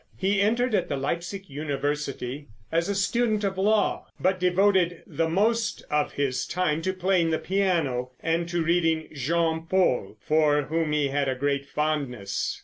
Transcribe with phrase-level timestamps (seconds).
[0.17, 5.83] He entered at the Leipsic University as a student of law, but devoted the most
[5.91, 11.09] of his time to playing the piano, and to reading Jean Paul, for whom he
[11.09, 12.59] had a great fondness.